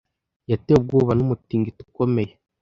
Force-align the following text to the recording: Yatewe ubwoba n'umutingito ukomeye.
Yatewe 0.51 0.77
ubwoba 0.79 1.11
n'umutingito 1.15 1.79
ukomeye. 1.89 2.31